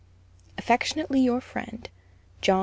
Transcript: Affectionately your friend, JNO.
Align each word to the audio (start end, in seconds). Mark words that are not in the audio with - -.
Affectionately 0.57 1.19
your 1.19 1.39
friend, 1.39 1.87
JNO. 2.41 2.59